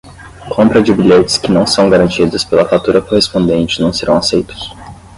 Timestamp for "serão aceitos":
3.93-4.73